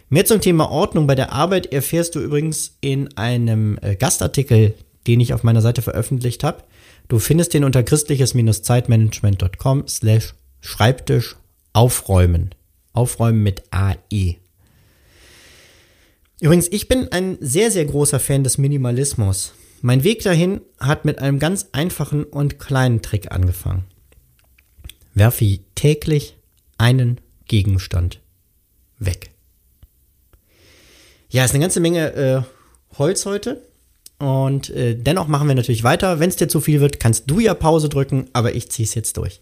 Mehr 0.08 0.24
zum 0.24 0.40
Thema 0.40 0.70
Ordnung 0.70 1.06
bei 1.06 1.14
der 1.14 1.32
Arbeit 1.32 1.72
erfährst 1.72 2.14
du 2.14 2.20
übrigens 2.20 2.76
in 2.80 3.16
einem 3.16 3.78
äh, 3.80 3.96
Gastartikel, 3.96 4.74
den 5.06 5.20
ich 5.20 5.34
auf 5.34 5.42
meiner 5.42 5.62
Seite 5.62 5.82
veröffentlicht 5.82 6.44
habe. 6.44 6.62
Du 7.08 7.18
findest 7.18 7.54
den 7.54 7.64
unter 7.64 7.82
christliches-zeitmanagement.com 7.82 9.88
slash 9.88 10.34
Schreibtisch 10.60 11.36
aufräumen. 11.72 12.54
Aufräumen 12.92 13.42
mit 13.42 13.64
AE. 13.72 14.36
Übrigens, 16.40 16.68
ich 16.70 16.88
bin 16.88 17.08
ein 17.10 17.38
sehr, 17.40 17.70
sehr 17.70 17.84
großer 17.84 18.20
Fan 18.20 18.44
des 18.44 18.58
Minimalismus. 18.58 19.54
Mein 19.84 20.04
Weg 20.04 20.22
dahin 20.22 20.60
hat 20.78 21.04
mit 21.04 21.18
einem 21.18 21.40
ganz 21.40 21.66
einfachen 21.72 22.22
und 22.22 22.60
kleinen 22.60 23.02
Trick 23.02 23.32
angefangen. 23.32 23.82
Werfe 25.12 25.58
täglich 25.74 26.36
einen 26.78 27.20
Gegenstand 27.48 28.20
weg. 29.00 29.32
Ja, 31.30 31.44
ist 31.44 31.50
eine 31.50 31.62
ganze 31.62 31.80
Menge 31.80 32.12
äh, 32.12 32.42
Holz 32.96 33.26
heute. 33.26 33.66
Und 34.18 34.70
äh, 34.70 34.94
dennoch 34.94 35.26
machen 35.26 35.48
wir 35.48 35.56
natürlich 35.56 35.82
weiter. 35.82 36.20
Wenn 36.20 36.28
es 36.28 36.36
dir 36.36 36.46
zu 36.46 36.60
viel 36.60 36.80
wird, 36.80 37.00
kannst 37.00 37.28
du 37.28 37.40
ja 37.40 37.52
Pause 37.52 37.88
drücken, 37.88 38.28
aber 38.32 38.54
ich 38.54 38.70
ziehe 38.70 38.86
es 38.86 38.94
jetzt 38.94 39.16
durch. 39.16 39.40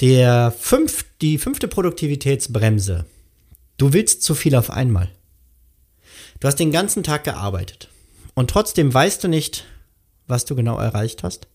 Der 0.00 0.50
fünf, 0.58 1.04
die 1.20 1.36
fünfte 1.36 1.68
Produktivitätsbremse. 1.68 3.04
Du 3.76 3.92
willst 3.92 4.22
zu 4.22 4.34
viel 4.34 4.54
auf 4.54 4.70
einmal. 4.70 5.10
Du 6.40 6.48
hast 6.48 6.56
den 6.56 6.72
ganzen 6.72 7.02
Tag 7.02 7.24
gearbeitet. 7.24 7.90
Und 8.34 8.50
trotzdem 8.50 8.92
weißt 8.92 9.24
du 9.24 9.28
nicht, 9.28 9.64
was 10.26 10.44
du 10.44 10.54
genau 10.54 10.78
erreicht 10.78 11.22
hast? 11.22 11.48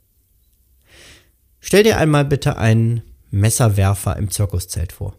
Stell 1.59 1.83
dir 1.83 1.97
einmal 1.97 2.25
bitte 2.25 2.57
einen 2.57 3.01
Messerwerfer 3.31 4.15
im 4.15 4.31
Zirkuszelt 4.31 4.93
vor. 4.93 5.15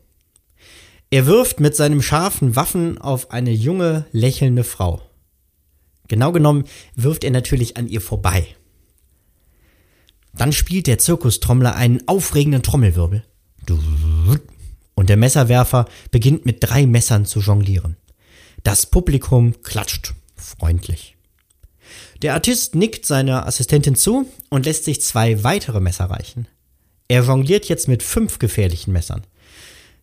Er 1.10 1.26
wirft 1.26 1.60
mit 1.60 1.76
seinem 1.76 2.02
scharfen 2.02 2.56
Waffen 2.56 2.98
auf 2.98 3.30
eine 3.30 3.50
junge, 3.50 4.06
lächelnde 4.12 4.64
Frau. 4.64 5.02
Genau 6.08 6.32
genommen 6.32 6.64
wirft 6.94 7.24
er 7.24 7.30
natürlich 7.30 7.76
an 7.76 7.88
ihr 7.88 8.00
vorbei. 8.00 8.46
Dann 10.32 10.52
spielt 10.52 10.86
der 10.86 10.98
Zirkustrommler 10.98 11.74
einen 11.74 12.06
aufregenden 12.06 12.62
Trommelwirbel. 12.62 13.24
Und 14.94 15.08
der 15.08 15.16
Messerwerfer 15.16 15.86
beginnt 16.10 16.46
mit 16.46 16.58
drei 16.60 16.86
Messern 16.86 17.26
zu 17.26 17.40
jonglieren. 17.40 17.96
Das 18.62 18.86
Publikum 18.86 19.62
klatscht 19.62 20.14
freundlich. 20.36 21.16
Der 22.22 22.34
Artist 22.34 22.74
nickt 22.74 23.06
seiner 23.06 23.46
Assistentin 23.46 23.94
zu 23.94 24.26
und 24.50 24.66
lässt 24.66 24.84
sich 24.84 25.00
zwei 25.00 25.42
weitere 25.42 25.80
Messer 25.80 26.04
reichen. 26.06 26.48
Er 27.08 27.22
jongliert 27.22 27.66
jetzt 27.66 27.88
mit 27.88 28.02
fünf 28.02 28.38
gefährlichen 28.38 28.92
Messern. 28.92 29.26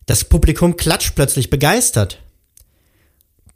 Das 0.06 0.24
Publikum 0.24 0.76
klatscht 0.76 1.14
plötzlich 1.14 1.48
begeistert. 1.48 2.22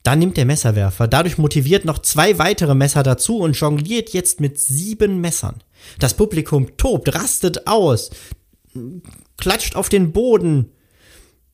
Dann 0.04 0.18
nimmt 0.18 0.36
der 0.36 0.44
Messerwerfer 0.44 1.08
dadurch 1.08 1.38
motiviert 1.38 1.84
noch 1.84 1.98
zwei 1.98 2.38
weitere 2.38 2.74
Messer 2.74 3.02
dazu 3.02 3.38
und 3.38 3.54
jongliert 3.54 4.10
jetzt 4.10 4.40
mit 4.40 4.58
sieben 4.58 5.20
Messern. 5.20 5.62
Das 5.98 6.14
Publikum 6.14 6.76
tobt, 6.76 7.14
rastet 7.14 7.66
aus, 7.66 8.10
klatscht 9.36 9.76
auf 9.76 9.88
den 9.88 10.12
Boden. 10.12 10.72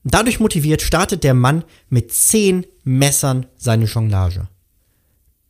Dadurch 0.05 0.41
motiviert 0.41 0.83
startet 0.83 1.25
der 1.25 1.35
Mann 1.35 1.65
mit 1.89 2.13
zehn 2.13 2.67
Messern 2.85 3.47
seine 3.57 3.87
Jonglage. 3.87 4.49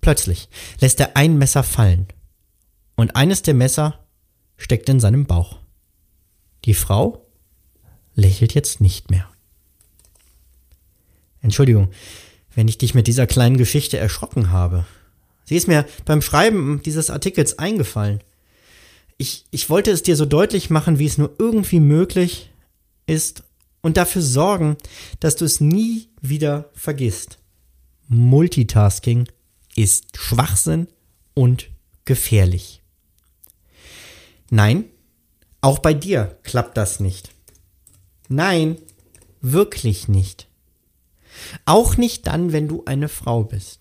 Plötzlich 0.00 0.48
lässt 0.80 1.00
er 1.00 1.16
ein 1.16 1.38
Messer 1.38 1.62
fallen 1.62 2.06
und 2.96 3.16
eines 3.16 3.42
der 3.42 3.54
Messer 3.54 4.04
steckt 4.56 4.88
in 4.88 5.00
seinem 5.00 5.26
Bauch. 5.26 5.58
Die 6.64 6.74
Frau 6.74 7.26
lächelt 8.14 8.54
jetzt 8.54 8.80
nicht 8.80 9.10
mehr. 9.10 9.28
Entschuldigung, 11.40 11.90
wenn 12.54 12.68
ich 12.68 12.78
dich 12.78 12.94
mit 12.94 13.06
dieser 13.06 13.26
kleinen 13.26 13.56
Geschichte 13.56 13.98
erschrocken 13.98 14.50
habe. 14.50 14.84
Sie 15.44 15.56
ist 15.56 15.68
mir 15.68 15.86
beim 16.04 16.20
Schreiben 16.20 16.82
dieses 16.84 17.10
Artikels 17.10 17.58
eingefallen. 17.58 18.20
Ich, 19.16 19.46
ich 19.50 19.70
wollte 19.70 19.90
es 19.90 20.02
dir 20.02 20.16
so 20.16 20.26
deutlich 20.26 20.68
machen, 20.68 20.98
wie 20.98 21.06
es 21.06 21.18
nur 21.18 21.34
irgendwie 21.38 21.80
möglich 21.80 22.50
ist 23.06 23.44
und 23.80 23.96
dafür 23.96 24.22
sorgen, 24.22 24.76
dass 25.20 25.36
du 25.36 25.44
es 25.44 25.60
nie 25.60 26.08
wieder 26.20 26.68
vergisst. 26.74 27.38
Multitasking 28.08 29.28
ist 29.78 30.16
Schwachsinn 30.16 30.88
und 31.34 31.70
gefährlich. 32.04 32.82
Nein, 34.50 34.86
auch 35.60 35.78
bei 35.78 35.94
dir 35.94 36.36
klappt 36.42 36.76
das 36.76 36.98
nicht. 36.98 37.30
Nein, 38.28 38.76
wirklich 39.40 40.08
nicht. 40.08 40.48
Auch 41.64 41.96
nicht 41.96 42.26
dann, 42.26 42.52
wenn 42.52 42.66
du 42.66 42.82
eine 42.86 43.08
Frau 43.08 43.44
bist. 43.44 43.78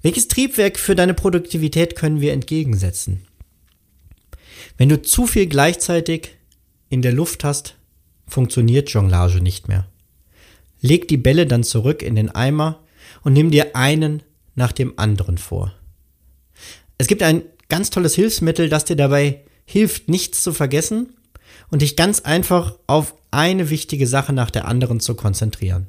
Welches 0.00 0.28
Triebwerk 0.28 0.78
für 0.78 0.96
deine 0.96 1.12
Produktivität 1.12 1.94
können 1.94 2.22
wir 2.22 2.32
entgegensetzen? 2.32 3.26
Wenn 4.78 4.88
du 4.88 5.02
zu 5.02 5.26
viel 5.26 5.46
gleichzeitig 5.46 6.36
in 6.88 7.02
der 7.02 7.12
Luft 7.12 7.44
hast, 7.44 7.74
funktioniert 8.26 8.88
Jonglage 8.88 9.42
nicht 9.42 9.68
mehr. 9.68 9.86
Leg 10.80 11.06
die 11.08 11.18
Bälle 11.18 11.46
dann 11.46 11.64
zurück 11.64 12.02
in 12.02 12.14
den 12.14 12.30
Eimer 12.30 12.82
und 13.22 13.34
nimm 13.34 13.50
dir 13.50 13.76
einen 13.76 14.22
nach 14.58 14.72
dem 14.72 14.92
anderen 14.98 15.38
vor. 15.38 15.72
Es 16.98 17.06
gibt 17.06 17.22
ein 17.22 17.42
ganz 17.68 17.90
tolles 17.90 18.14
Hilfsmittel, 18.14 18.68
das 18.68 18.84
dir 18.84 18.96
dabei 18.96 19.44
hilft, 19.64 20.08
nichts 20.08 20.42
zu 20.42 20.52
vergessen 20.52 21.14
und 21.70 21.82
dich 21.82 21.96
ganz 21.96 22.20
einfach 22.20 22.78
auf 22.86 23.14
eine 23.30 23.70
wichtige 23.70 24.06
Sache 24.06 24.32
nach 24.32 24.50
der 24.50 24.66
anderen 24.66 25.00
zu 25.00 25.14
konzentrieren. 25.14 25.86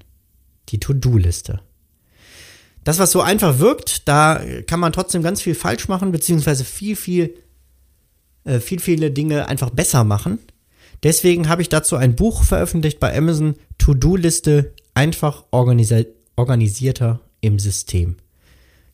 Die 0.70 0.80
To-Do-Liste. 0.80 1.62
Das, 2.84 3.00
was 3.00 3.12
so 3.12 3.22
einfach 3.22 3.60
wirkt, 3.60 4.08
da 4.08 4.42
kann 4.68 4.80
man 4.80 4.94
trotzdem 4.94 5.24
ganz 5.24 5.42
viel 5.42 5.56
falsch 5.56 5.88
machen, 5.88 6.12
beziehungsweise 6.12 6.64
viel, 6.64 6.96
viel, 6.96 7.36
äh, 8.46 8.60
viel, 8.60 8.80
viele 8.80 9.12
Dinge 9.12 9.48
einfach 9.48 9.70
besser 9.70 10.04
machen. 10.04 10.40
Deswegen 11.04 11.50
habe 11.50 11.62
ich 11.62 11.70
dazu 11.70 11.96
ein 11.96 12.16
Buch 12.16 12.44
veröffentlicht 12.44 13.00
bei 13.00 13.16
Amazon, 13.16 13.56
To-Do-Liste, 13.78 14.74
einfach 14.94 15.46
organisi 15.52 16.08
organisierter 16.36 17.20
im 17.42 17.60
System. 17.60 18.16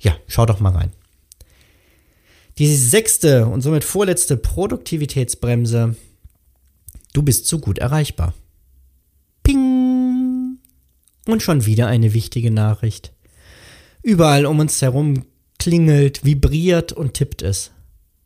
Ja, 0.05 0.15
schau 0.27 0.45
doch 0.45 0.59
mal 0.59 0.69
rein. 0.69 0.91
Die 2.59 2.73
sechste 2.73 3.47
und 3.47 3.61
somit 3.61 3.83
vorletzte 3.83 4.37
Produktivitätsbremse. 4.37 5.95
Du 7.11 7.23
bist 7.23 7.47
zu 7.47 7.59
gut 7.59 7.79
erreichbar. 7.79 8.35
Ping! 9.41 10.59
Und 11.25 11.41
schon 11.41 11.65
wieder 11.65 11.87
eine 11.87 12.13
wichtige 12.13 12.51
Nachricht. 12.51 13.13
Überall 14.03 14.45
um 14.45 14.59
uns 14.59 14.79
herum 14.79 15.25
klingelt, 15.57 16.23
vibriert 16.23 16.93
und 16.93 17.15
tippt 17.15 17.41
es. 17.41 17.71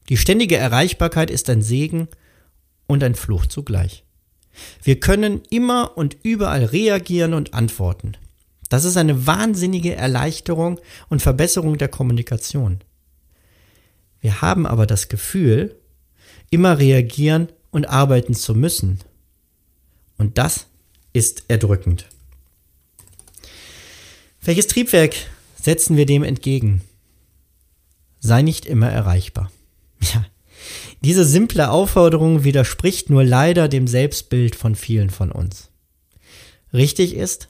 Die 0.10 0.18
ständige 0.18 0.58
Erreichbarkeit 0.58 1.32
ist 1.32 1.50
ein 1.50 1.62
Segen 1.62 2.10
und 2.88 3.06
ein 3.06 3.16
Fluch 3.16 3.46
zugleich. 3.46 4.04
Wir 4.84 5.00
können 5.00 5.44
immer 5.50 5.98
und 5.98 6.18
überall 6.24 6.66
reagieren 6.66 7.34
und 7.34 7.54
antworten. 7.54 8.18
Das 8.70 8.86
ist 8.86 8.98
eine 8.98 9.26
wahnsinnige 9.28 9.96
Erleichterung 9.96 10.80
und 11.10 11.22
Verbesserung 11.22 11.78
der 11.78 11.88
Kommunikation. 11.88 12.80
Wir 14.22 14.42
haben 14.42 14.66
aber 14.66 14.86
das 14.86 15.08
Gefühl, 15.08 15.76
immer 16.50 16.78
reagieren 16.78 17.50
und 17.72 17.90
arbeiten 17.90 18.36
zu 18.36 18.54
müssen. 18.54 19.00
Und 20.18 20.38
das 20.38 20.68
ist 21.14 21.44
erdrückend. 21.48 22.08
Welches 24.42 24.68
Triebwerk 24.68 25.16
setzen 25.62 25.98
wir 25.98 26.06
dem 26.06 26.24
entgegen? 26.24 26.82
Sei 28.20 28.42
nicht 28.42 28.66
immer 28.66 28.90
erreichbar. 28.90 29.52
Ja, 30.14 30.26
diese 31.02 31.26
simple 31.26 31.70
Aufforderung 31.72 32.44
widerspricht 32.44 33.10
nur 33.10 33.24
leider 33.24 33.68
dem 33.68 33.88
Selbstbild 33.88 34.56
von 34.56 34.76
vielen 34.76 35.10
von 35.10 35.32
uns. 35.32 35.70
Richtig 36.74 37.16
ist, 37.16 37.48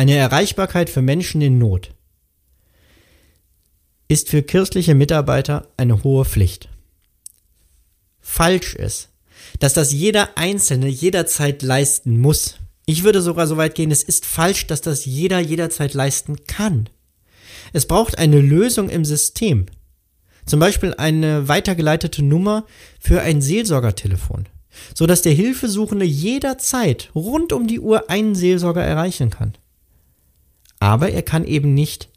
eine 0.00 0.16
Erreichbarkeit 0.16 0.88
für 0.88 1.02
Menschen 1.02 1.42
in 1.42 1.58
Not 1.58 1.90
ist 4.08 4.30
für 4.30 4.42
kirchliche 4.42 4.94
Mitarbeiter 4.94 5.68
eine 5.76 6.02
hohe 6.02 6.24
Pflicht. 6.24 6.70
Falsch 8.18 8.74
ist, 8.74 9.10
dass 9.58 9.74
das 9.74 9.92
jeder 9.92 10.38
Einzelne 10.38 10.88
jederzeit 10.88 11.60
leisten 11.60 12.18
muss. 12.18 12.56
Ich 12.86 13.04
würde 13.04 13.20
sogar 13.20 13.46
so 13.46 13.58
weit 13.58 13.74
gehen, 13.74 13.90
es 13.90 14.02
ist 14.02 14.24
falsch, 14.24 14.66
dass 14.68 14.80
das 14.80 15.04
jeder 15.04 15.38
jederzeit 15.38 15.92
leisten 15.92 16.46
kann. 16.46 16.88
Es 17.74 17.84
braucht 17.84 18.16
eine 18.16 18.40
Lösung 18.40 18.88
im 18.88 19.04
System. 19.04 19.66
Zum 20.46 20.60
Beispiel 20.60 20.94
eine 20.94 21.46
weitergeleitete 21.46 22.22
Nummer 22.22 22.64
für 22.98 23.20
ein 23.20 23.42
Seelsorgertelefon, 23.42 24.48
so 24.94 25.06
dass 25.06 25.20
der 25.20 25.32
Hilfesuchende 25.32 26.06
jederzeit 26.06 27.10
rund 27.14 27.52
um 27.52 27.66
die 27.66 27.80
Uhr 27.80 28.08
einen 28.08 28.34
Seelsorger 28.34 28.82
erreichen 28.82 29.28
kann. 29.28 29.52
Aber 30.80 31.10
er 31.10 31.22
kann 31.22 31.44
eben 31.44 31.72
nicht 31.74 32.08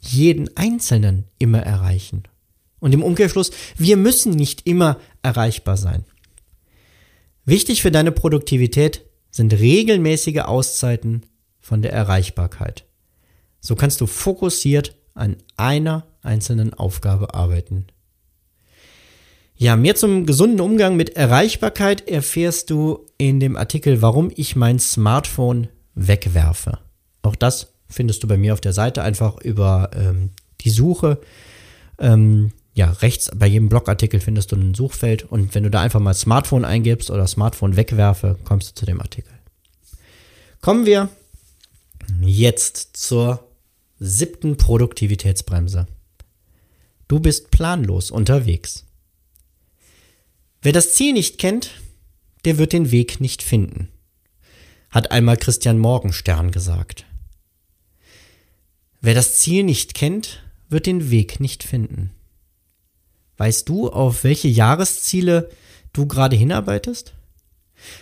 jeden 0.00 0.56
Einzelnen 0.56 1.24
immer 1.38 1.60
erreichen. 1.60 2.22
Und 2.80 2.92
im 2.94 3.02
Umkehrschluss, 3.02 3.50
wir 3.76 3.96
müssen 3.96 4.32
nicht 4.32 4.66
immer 4.66 4.98
erreichbar 5.22 5.76
sein. 5.76 6.04
Wichtig 7.44 7.82
für 7.82 7.90
deine 7.90 8.12
Produktivität 8.12 9.04
sind 9.30 9.52
regelmäßige 9.52 10.40
Auszeiten 10.40 11.22
von 11.60 11.82
der 11.82 11.92
Erreichbarkeit. 11.92 12.84
So 13.60 13.76
kannst 13.76 14.00
du 14.00 14.06
fokussiert 14.06 14.96
an 15.14 15.36
einer 15.56 16.06
einzelnen 16.22 16.74
Aufgabe 16.74 17.34
arbeiten. 17.34 17.86
Ja, 19.54 19.76
mehr 19.76 19.94
zum 19.94 20.26
gesunden 20.26 20.60
Umgang 20.60 20.96
mit 20.96 21.10
Erreichbarkeit 21.16 22.08
erfährst 22.08 22.70
du 22.70 23.06
in 23.18 23.38
dem 23.38 23.56
Artikel, 23.56 24.02
warum 24.02 24.32
ich 24.34 24.56
mein 24.56 24.80
Smartphone 24.80 25.68
wegwerfe. 25.94 26.78
Auch 27.22 27.36
das 27.36 27.71
findest 27.92 28.22
du 28.22 28.28
bei 28.28 28.36
mir 28.36 28.52
auf 28.52 28.60
der 28.60 28.72
Seite 28.72 29.02
einfach 29.02 29.38
über 29.40 29.90
ähm, 29.94 30.30
die 30.62 30.70
Suche. 30.70 31.20
Ähm, 31.98 32.52
ja, 32.74 32.90
rechts 32.90 33.30
bei 33.34 33.46
jedem 33.46 33.68
Blogartikel 33.68 34.20
findest 34.20 34.52
du 34.52 34.56
ein 34.56 34.74
Suchfeld 34.74 35.24
und 35.24 35.54
wenn 35.54 35.62
du 35.62 35.70
da 35.70 35.80
einfach 35.80 36.00
mal 36.00 36.14
Smartphone 36.14 36.64
eingibst 36.64 37.10
oder 37.10 37.26
Smartphone 37.26 37.76
wegwerfe, 37.76 38.38
kommst 38.44 38.70
du 38.70 38.74
zu 38.74 38.86
dem 38.86 39.00
Artikel. 39.00 39.32
Kommen 40.60 40.86
wir 40.86 41.10
jetzt 42.20 42.96
zur 42.96 43.46
siebten 43.98 44.56
Produktivitätsbremse. 44.56 45.86
Du 47.08 47.20
bist 47.20 47.50
planlos 47.50 48.10
unterwegs. 48.10 48.86
Wer 50.62 50.72
das 50.72 50.94
Ziel 50.94 51.12
nicht 51.12 51.38
kennt, 51.38 51.72
der 52.44 52.58
wird 52.58 52.72
den 52.72 52.90
Weg 52.90 53.20
nicht 53.20 53.42
finden, 53.42 53.88
hat 54.90 55.10
einmal 55.10 55.36
Christian 55.36 55.78
Morgenstern 55.78 56.50
gesagt. 56.50 57.04
Wer 59.04 59.14
das 59.14 59.34
Ziel 59.38 59.64
nicht 59.64 59.94
kennt, 59.94 60.44
wird 60.68 60.86
den 60.86 61.10
Weg 61.10 61.40
nicht 61.40 61.64
finden. 61.64 62.12
Weißt 63.36 63.68
du, 63.68 63.90
auf 63.90 64.22
welche 64.22 64.46
Jahresziele 64.46 65.50
du 65.92 66.06
gerade 66.06 66.36
hinarbeitest? 66.36 67.12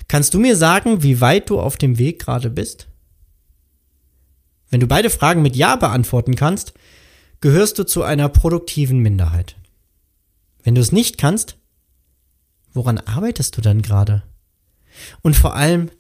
Kannst 0.09 0.35
du 0.35 0.39
mir 0.39 0.57
sagen, 0.57 1.03
wie 1.03 1.23
weit 1.23 1.49
du 1.49 1.59
auf 1.59 1.79
dem 1.79 1.97
Weg 1.97 2.21
gerade 2.21 2.51
bist? 2.51 2.87
Wenn 4.69 4.81
du 4.81 4.87
beide 4.87 5.09
Fragen 5.09 5.41
mit 5.41 5.57
Ja 5.57 5.77
beantworten 5.77 6.37
kannst, 6.37 6.75
gehörst 7.41 7.79
du 7.79 7.85
zu 7.85 8.03
einer 8.03 8.29
produktiven 8.29 8.99
Minderheit. 8.99 9.57
Wenn 10.63 10.75
du 10.75 10.83
es 10.83 10.93
nicht 10.93 11.17
kannst, 11.17 11.57
woran 12.75 12.99
arbeitest 12.99 13.57
du 13.57 13.63
dann 13.63 13.81
gerade? 13.81 14.23
Und 15.23 15.35
vor 15.35 15.57
allem, 15.57 15.91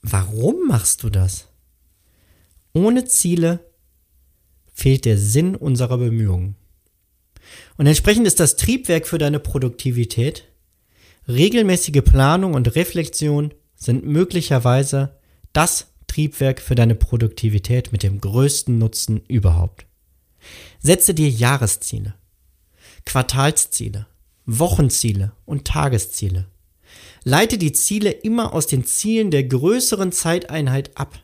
warum 0.00 0.66
machst 0.66 1.02
du 1.02 1.10
das? 1.10 1.48
Ohne 2.72 3.04
Ziele 3.04 3.60
fehlt 4.78 5.06
der 5.06 5.18
Sinn 5.18 5.56
unserer 5.56 5.98
Bemühungen. 5.98 6.54
Und 7.76 7.88
entsprechend 7.88 8.28
ist 8.28 8.38
das 8.38 8.54
Triebwerk 8.54 9.08
für 9.08 9.18
deine 9.18 9.40
Produktivität, 9.40 10.44
regelmäßige 11.26 12.02
Planung 12.04 12.54
und 12.54 12.76
Reflexion 12.76 13.52
sind 13.74 14.06
möglicherweise 14.06 15.18
das 15.52 15.88
Triebwerk 16.06 16.60
für 16.60 16.76
deine 16.76 16.94
Produktivität 16.94 17.90
mit 17.90 18.04
dem 18.04 18.20
größten 18.20 18.78
Nutzen 18.78 19.20
überhaupt. 19.26 19.86
Setze 20.78 21.12
dir 21.12 21.28
Jahresziele, 21.28 22.14
Quartalsziele, 23.04 24.06
Wochenziele 24.46 25.32
und 25.44 25.64
Tagesziele. 25.64 26.46
Leite 27.24 27.58
die 27.58 27.72
Ziele 27.72 28.10
immer 28.10 28.54
aus 28.54 28.68
den 28.68 28.84
Zielen 28.84 29.32
der 29.32 29.42
größeren 29.42 30.12
Zeiteinheit 30.12 30.96
ab. 30.96 31.18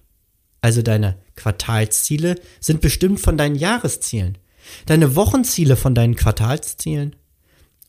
Also 0.60 0.82
deine 0.82 1.23
Quartalsziele 1.36 2.40
sind 2.60 2.80
bestimmt 2.80 3.20
von 3.20 3.36
deinen 3.36 3.56
Jahreszielen, 3.56 4.38
deine 4.86 5.16
Wochenziele 5.16 5.76
von 5.76 5.94
deinen 5.94 6.16
Quartalszielen 6.16 7.16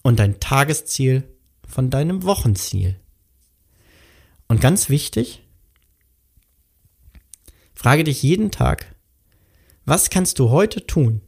und 0.02 0.20
dein 0.20 0.40
Tagesziel 0.40 1.24
von 1.68 1.90
deinem 1.90 2.24
Wochenziel. 2.24 3.00
Und 4.48 4.62
ganz 4.62 4.90
wichtig, 4.90 5.42
Frage 7.76 8.04
dich 8.06 8.24
jeden 8.24 8.50
Tag, 8.50 8.96
was 9.86 10.10
kannst 10.10 10.40
du 10.40 10.50
heute 10.50 10.88
tun, 10.88 11.22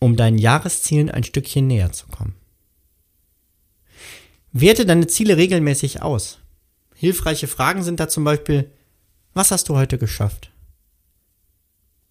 um 0.00 0.16
deinen 0.16 0.36
Jahreszielen 0.36 1.10
ein 1.10 1.24
Stückchen 1.24 1.66
näher 1.66 1.92
zu 1.92 2.08
kommen? 2.08 2.34
Werte 4.52 4.84
deine 4.84 5.06
Ziele 5.06 5.36
regelmäßig 5.36 6.02
aus. 6.02 6.40
Hilfreiche 6.94 7.46
Fragen 7.46 7.84
sind 7.84 8.00
da 8.00 8.08
zum 8.08 8.24
Beispiel, 8.24 8.70
was 9.32 9.50
hast 9.50 9.68
du 9.68 9.76
heute 9.76 9.96
geschafft? 9.98 10.50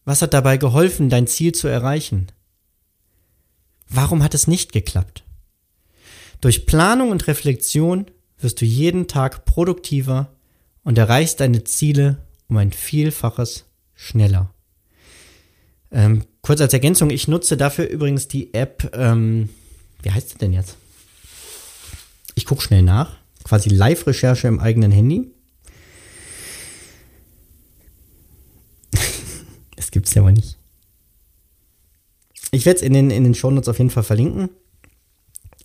Was 0.07 0.21
hat 0.21 0.33
dabei 0.33 0.55
geholfen, 0.55 1.09
dein 1.09 1.27
Ziel 1.27 1.51
zu 1.51 1.67
erreichen? 1.67 2.27
Warum 3.89 4.23
hat 4.23 4.33
es 4.33 4.47
nicht 4.47 4.71
geklappt? 4.71 5.25
Durch 6.39 6.65
Planung 6.65 7.11
und 7.11 7.27
Reflexion 7.27 8.05
wirst 8.39 8.61
du 8.61 8.65
jeden 8.65 9.09
Tag 9.09 9.43
produktiver 9.43 10.33
und 10.85 10.97
erreichst 10.97 11.41
deine 11.41 11.65
Ziele 11.65 12.19
um 12.47 12.55
ein 12.55 12.71
Vielfaches 12.71 13.65
schneller. 13.95 14.53
Ähm, 15.91 16.23
kurz 16.41 16.61
als 16.61 16.71
Ergänzung, 16.71 17.09
ich 17.09 17.27
nutze 17.27 17.57
dafür 17.57 17.89
übrigens 17.89 18.29
die 18.29 18.53
App, 18.53 18.89
ähm, 18.93 19.49
wie 20.03 20.11
heißt 20.11 20.29
sie 20.29 20.37
denn 20.37 20.53
jetzt? 20.53 20.77
Ich 22.33 22.45
gucke 22.45 22.61
schnell 22.61 22.81
nach, 22.81 23.17
quasi 23.43 23.67
Live-Recherche 23.67 24.47
im 24.47 24.61
eigenen 24.61 24.93
Handy. 24.93 25.33
Das 30.07 30.13
gibt's 30.13 30.13
ja 30.15 30.21
aber 30.21 30.31
nicht. 30.31 30.57
Ich 32.51 32.65
werde 32.65 32.77
es 32.77 32.83
in 32.83 32.93
den, 32.93 33.11
in 33.11 33.25
den 33.25 33.35
Shownotes 33.35 33.67
auf 33.67 33.77
jeden 33.77 33.89
Fall 33.89 34.03
verlinken. 34.03 34.49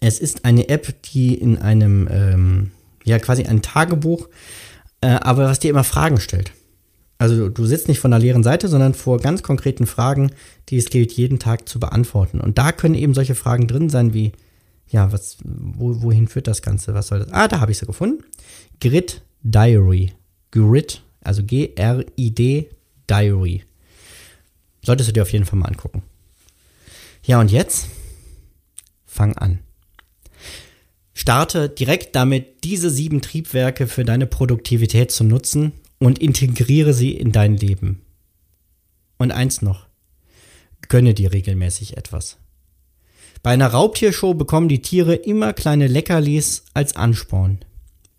Es 0.01 0.19
ist 0.19 0.45
eine 0.45 0.69
App, 0.69 1.01
die 1.03 1.35
in 1.35 1.59
einem, 1.59 2.09
ähm, 2.11 2.71
ja, 3.05 3.21
quasi 3.21 3.45
ein 3.45 3.63
Tagebuch, 3.63 4.29
äh, 5.01 5.07
aber 5.07 5.45
was 5.45 5.61
dir 5.61 5.71
immer 5.71 5.85
Fragen 5.85 6.19
stellt. 6.19 6.53
Also 7.19 7.49
du 7.49 7.67
sitzt 7.67 7.87
nicht 7.87 8.01
von 8.01 8.11
der 8.11 8.19
leeren 8.19 8.43
Seite, 8.43 8.67
sondern 8.67 8.95
vor 8.95 9.21
ganz 9.21 9.45
konkreten 9.45 9.87
Fragen, 9.87 10.33
die 10.71 10.77
es 10.77 10.91
gilt, 10.91 11.13
jeden 11.13 11.39
Tag 11.39 11.69
zu 11.69 11.79
beantworten. 11.79 12.41
Und 12.41 12.59
da 12.59 12.73
können 12.73 12.97
eben 12.97 13.15
solche 13.15 13.37
Fragen 13.37 13.69
drin 13.69 13.91
sein 13.91 14.13
wie, 14.13 14.33
ja, 14.89 15.13
was, 15.13 15.37
wo, 15.45 16.03
wohin 16.03 16.27
führt 16.27 16.49
das 16.49 16.63
Ganze? 16.63 16.95
Was 16.95 17.07
soll 17.07 17.21
das? 17.21 17.33
Ah, 17.33 17.47
da 17.47 17.61
habe 17.61 17.71
ich 17.71 17.79
sie 17.79 17.87
gefunden. 17.87 18.25
Grid 18.81 19.23
Diary. 19.45 20.13
Grid, 20.51 21.03
also 21.21 21.45
G-R-I-D 21.45 22.71
Diary. 23.09 23.63
Solltest 24.83 25.09
du 25.09 25.13
dir 25.13 25.23
auf 25.23 25.33
jeden 25.33 25.45
Fall 25.45 25.59
mal 25.59 25.67
angucken. 25.67 26.03
Ja, 27.25 27.41
und 27.41 27.53
jetzt 27.53 27.89
fang 29.07 29.37
an. 29.37 29.61
Starte 31.15 31.69
direkt 31.69 32.17
damit, 32.17 32.65
diese 32.65 32.91
sieben 32.91 33.21
Triebwerke 33.21 33.87
für 33.87 34.05
deine 34.05 34.27
Produktivität 34.27 35.13
zu 35.13 35.23
nutzen 35.23 35.73
und 35.99 36.19
integriere 36.19 36.95
sie 36.95 37.13
in 37.13 37.31
dein 37.31 37.57
Leben. 37.57 38.03
Und 39.19 39.31
eins 39.31 39.63
noch, 39.63 39.87
gönne 40.89 41.15
dir 41.15 41.33
regelmäßig 41.33 41.97
etwas. 41.97 42.39
Bei 43.43 43.51
einer 43.51 43.69
Raubtiershow 43.69 44.35
bekommen 44.35 44.69
die 44.69 44.83
Tiere 44.83 45.15
immer 45.15 45.53
kleine 45.53 45.87
Leckerlis 45.87 46.65
als 46.75 46.97
Ansporn. 46.97 47.65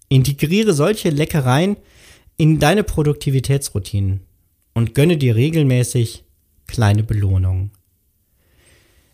Integriere 0.07 0.73
solche 0.73 1.09
Leckereien 1.09 1.77
in 2.37 2.59
deine 2.59 2.83
Produktivitätsroutinen 2.83 4.21
und 4.73 4.95
gönne 4.95 5.17
dir 5.17 5.35
regelmäßig 5.35 6.23
kleine 6.67 7.03
Belohnungen. 7.03 7.71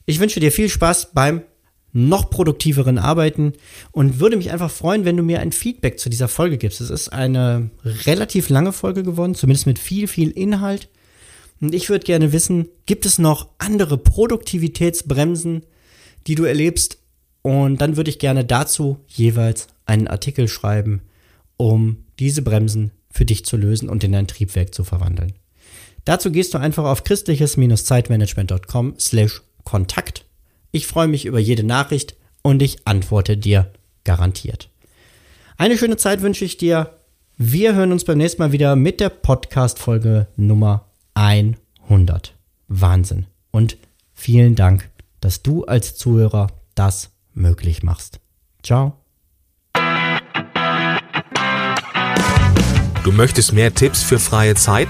Ich 0.06 0.20
wünsche 0.20 0.40
dir 0.40 0.52
viel 0.52 0.70
Spaß 0.70 1.12
beim 1.14 1.44
noch 1.92 2.30
produktiveren 2.30 2.98
Arbeiten 2.98 3.54
und 3.92 4.20
würde 4.20 4.38
mich 4.38 4.52
einfach 4.52 4.70
freuen, 4.72 5.06
wenn 5.06 5.18
du 5.18 5.24
mir 5.24 5.40
ein 5.40 5.52
Feedback 5.52 6.00
zu 6.00 6.10
dieser 6.10 6.28
Folge 6.28 6.58
gibst. 6.58 6.82
Es 6.82 6.90
ist 6.90 7.10
eine 7.10 7.72
relativ 7.84 8.50
lange 8.50 8.74
Folge 8.74 9.04
geworden, 9.04 9.36
zumindest 9.36 9.66
mit 9.66 9.80
viel, 9.80 10.08
viel 10.08 10.30
Inhalt. 10.30 10.90
Und 11.62 11.74
ich 11.74 11.90
würde 11.90 12.06
gerne 12.06 12.32
wissen, 12.32 12.70
gibt 12.86 13.06
es 13.06 13.20
noch 13.20 13.50
andere 13.58 13.98
Produktivitätsbremsen, 13.98 15.64
die 16.28 16.36
du 16.36 16.44
erlebst? 16.44 17.00
Und 17.42 17.82
dann 17.82 17.98
würde 17.98 18.10
ich 18.10 18.20
gerne 18.20 18.46
dazu 18.46 19.00
jeweils 19.08 19.68
einen 19.86 20.08
Artikel 20.08 20.48
schreiben, 20.48 21.02
um 21.58 22.06
diese 22.20 22.42
Bremsen 22.42 22.92
für 23.12 23.26
dich 23.26 23.46
zu 23.46 23.58
lösen 23.58 23.90
und 23.90 24.04
in 24.04 24.12
dein 24.12 24.28
Triebwerk 24.28 24.74
zu 24.74 24.84
verwandeln. 24.84 25.34
Dazu 26.10 26.32
gehst 26.32 26.56
du 26.56 26.58
einfach 26.58 26.86
auf 26.86 27.04
christliches-zeitmanagement.com 27.04 28.96
slash 28.98 29.44
Kontakt 29.64 30.26
ich 30.72 30.88
freue 30.88 31.08
mich 31.08 31.26
über 31.26 31.40
jede 31.40 31.64
Nachricht 31.64 32.16
und 32.42 32.62
ich 32.62 32.88
antworte 32.88 33.38
dir 33.38 33.72
garantiert. 34.04 34.70
Eine 35.58 35.78
schöne 35.78 35.98
Zeit 35.98 36.22
wünsche 36.22 36.46
ich 36.46 36.58
dir. 36.58 36.94
Wir 37.38 37.74
hören 37.74 37.92
uns 37.92 38.06
beim 38.06 38.18
nächsten 38.18 38.42
Mal 38.42 38.52
wieder 38.52 38.76
mit 38.76 39.00
der 39.00 39.10
Podcast-Folge 39.10 40.28
Nummer 40.36 40.86
100. 41.16 42.36
Wahnsinn. 42.68 43.26
Und 43.52 43.78
vielen 44.14 44.56
Dank, 44.56 44.90
dass 45.22 45.42
du 45.42 45.66
als 45.66 45.96
Zuhörer 45.96 46.48
das 46.76 47.10
möglich 47.34 47.82
machst. 47.82 48.20
Ciao. 48.62 48.94
Du 53.04 53.12
möchtest 53.12 53.54
mehr 53.54 53.74
Tipps 53.74 54.04
für 54.04 54.20
freie 54.20 54.56
Zeit? 54.56 54.90